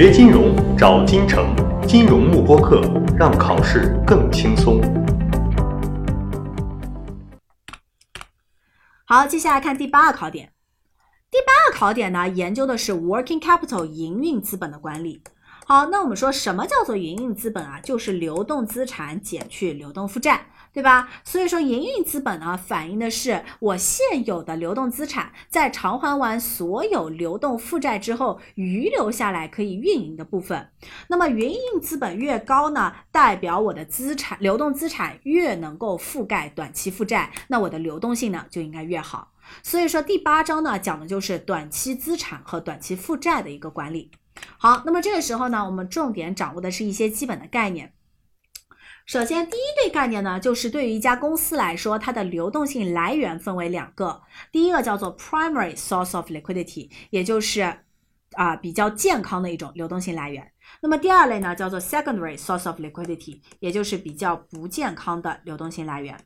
[0.00, 1.52] 学金融找金城，
[1.84, 2.80] 金融慕播课，
[3.18, 4.80] 让考试更轻松。
[9.04, 10.52] 好，接下来看第八个考点。
[11.32, 15.20] 第八个考点呢，研究的是 working capital 营运资本的管理。
[15.70, 17.78] 好，那我们说什么叫做营运资本啊？
[17.78, 21.10] 就是流动资产减去流动负债，对吧？
[21.22, 30.70] 所以说营运资本呢，反映的是我现有的流动资产在偿还完所有流动负债之后，余留下来可以运营的部分。
[31.08, 39.34] 那么营运资本越高呢，代表我的资产流动资产越能够覆盖短期负债，那我的流动性呢就应该越好。
[39.62, 44.10] 所以说第八章呢，讲的就是短期资产和短期负债的一个管理。
[44.60, 47.92] 好，那么这个时候呢，我们重点掌握的是一些基本的概念。
[49.06, 54.20] 首先，第一类概念呢，就是对于一家公司来说，它的流动性来源分为两个。
[54.50, 57.62] 第一个叫做 primary source of liquidity，也就是
[58.32, 60.52] 啊比较健康的一种流动性来源。
[60.82, 66.18] 那么第二类呢，叫做 secondary source of liquidity，也就是比较不健康的流动性来源。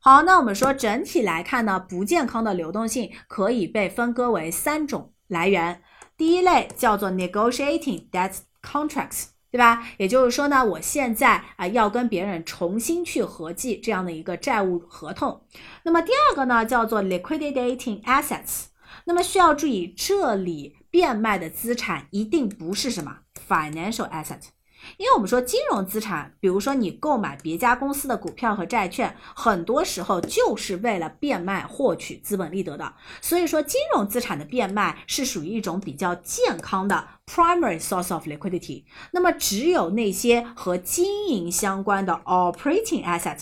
[0.00, 5.82] 好，那我们说整体来看呢，不健康的流动性可以被分割为三种来源。
[6.16, 9.86] 第一类叫做 negotiating debt contracts，对吧？
[9.98, 15.42] 也就是说呢，我现在啊要跟别人重新去合计这样的一个债务合同。
[15.82, 18.66] 那么第二个呢叫做 liquidating assets。
[19.06, 24.40] 那么需要注意，这里变卖的资产一定不是什么 financial asset。
[24.96, 32.94] 因为我们说金融资产，比如说你购买别家公司的股票和债券，很多时候就是为了变卖获取资本利得的。
[33.20, 38.84] 所以说，金融资产的变卖是属于一种比较健康的 primary source of liquidity。
[39.12, 43.38] 那么，只有那些和经营相关的 operating asset，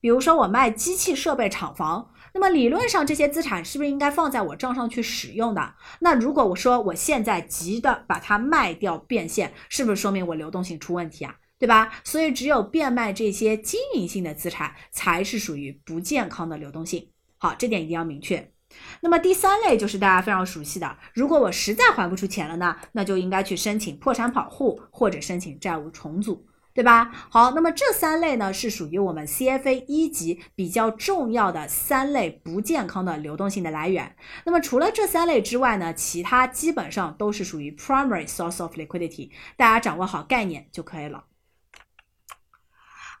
[0.00, 2.10] 比如说我卖机器设备厂房。
[2.32, 5.74] 那么理论上这些资产是不是应该放在我账上去使用的？
[5.98, 11.34] 那如果我说我现在急的把它卖掉变现，是不是说明我流动性出问题啊？
[11.58, 11.92] 对吧？
[12.04, 17.10] 所以只有变卖这些经营性的资产才是属于不健康的流动性。
[17.36, 18.52] 好，这点一定要明确。
[19.00, 26.46] 那么第三类就是大家非常熟悉的，如果我实在还不出钱了呢，那就应该去申请破产保护或者申请债务重组。
[26.72, 27.10] 对吧？
[27.30, 34.16] 好，那么这三类呢是属于我们 CFA 一级比较重要的三类不健康的流动性的来源。
[34.44, 39.30] 那么除了这三类之外呢，其他基本上都是属于 primary source of liquidity。
[39.56, 41.24] 大家掌握好概念就可以了。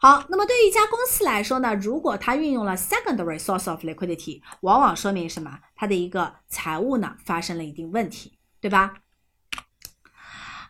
[0.00, 5.58] 好，那么对于一家公司来说呢，如果它运用了 secondary source of liquidity，往往说明什么？
[5.76, 8.94] 它的一个财务呢发生了一定问题，对吧？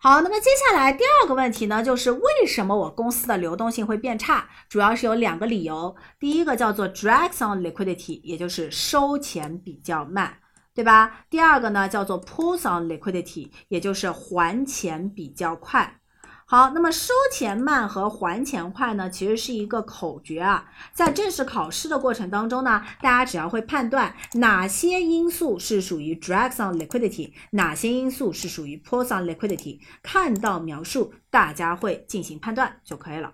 [0.03, 4.49] 好，那么接下来第二个问题呢，就是为什么我公司的流动性会变差？
[4.66, 5.94] 主要是有两个理由。
[6.19, 10.33] 第一个叫做 drags on liquidity，也就是收钱比较慢，
[10.75, 11.27] 对吧？
[11.28, 16.00] 第二个呢叫做 pulls on liquidity，也就是还钱比较快。
[16.50, 20.65] 好，那么收钱慢和还钱快呢，其实是一个口诀啊。
[20.93, 33.31] 在正式考试的过程当中呢，大家只要会判断哪些因素是属于 drags on liquidity，哪些因素是属于 pulls on liquidity，看到描述，大家会进行判断就可以了。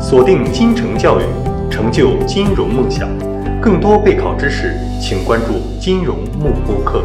[0.00, 1.24] 锁定金城教育，
[1.70, 3.06] 成就金融梦想。
[3.60, 7.04] 更多备考知识，请关注金融慕播课。